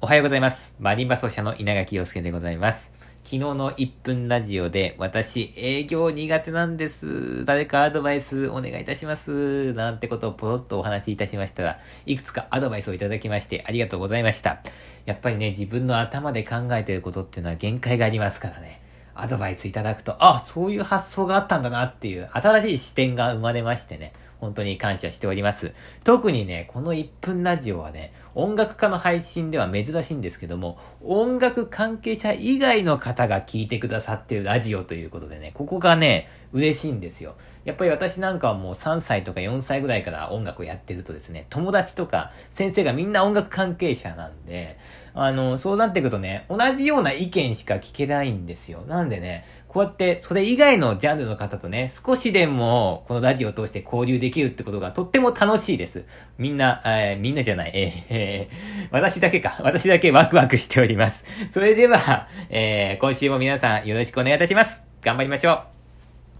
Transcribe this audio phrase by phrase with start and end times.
[0.00, 0.76] おはようございます。
[0.78, 2.92] マリンバ奏者の稲垣陽介でございます。
[3.24, 7.44] 昨日の1分ラジオで、私、営業苦手なんです。
[7.44, 9.72] 誰かアドバイスお願いいたします。
[9.72, 14.60] なんてことをポロッとお話しいたしましたら、いくつかアドバイスをいただきまして、ありがとうございました。
[15.04, 18.80] やっぱりね、自分の頭で考えてることっていうのは限界がありますからね。
[19.16, 25.72] アドバイスいただくと、あ、そういう発想があったんだなっていう、新しい視点が生まれましてね、本当に感謝しております。
[26.04, 37.34] 特にね、この1分ラジオはね、音楽家の配信では珍しいんですけども、音楽関係者以外の方が聞いてくださってるラジオということでね、ここがね、嬉しいんですよ。
[37.64, 44.78] やっぱり私なんかはもう3歳とか4歳ぐらいから音楽をやってるとですね、友達とか先生がみんな音楽関係者なんで、
[45.20, 48.82] あの、そうなっていくとね、同じような意見しか聞けないんですよ。
[48.86, 56.04] なんでね、こうやってそれ以外のジャンルの方とね、少しでもこのラジオを通して交流できるってことがとっても楽しいです。
[56.38, 59.58] みんな、えーみんなじゃない、えーえー私だけか。
[59.62, 61.24] 私だけワクワクしております。
[61.52, 64.82] それでは、えー今週も皆さんよろしくお願いいたします。
[65.02, 65.77] 頑張りましょう。